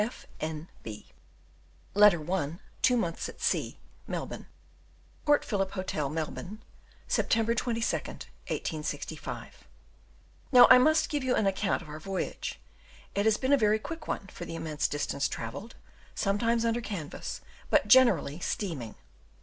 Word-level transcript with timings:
F. 0.03 0.25
N. 0.39 0.67
B. 0.81 1.11
Letter 1.93 2.23
I: 2.33 2.57
Two 2.81 2.97
months 2.97 3.29
at 3.29 3.39
sea 3.39 3.77
Melbourne. 4.07 4.47
Port 5.27 5.45
Phillip 5.45 5.73
Hotel, 5.73 6.09
Melbourne. 6.09 6.63
September 7.07 7.53
22d, 7.53 8.25
1865..... 8.49 9.67
Now 10.51 10.65
I 10.71 10.79
must 10.79 11.07
give 11.07 11.23
you 11.23 11.35
an 11.35 11.45
account 11.45 11.83
of 11.83 11.87
our 11.89 11.99
voyage: 11.99 12.59
it 13.13 13.25
has 13.25 13.37
been 13.37 13.53
a 13.53 13.57
very 13.57 13.77
quick 13.77 14.07
one 14.07 14.25
for 14.25 14.43
the 14.45 14.55
immense 14.55 14.87
distance 14.87 15.27
traversed, 15.27 15.75
sometimes 16.15 16.65
under 16.65 16.81
canvas, 16.81 17.41
but 17.69 17.87
generally 17.87 18.39
steaming. 18.39 18.95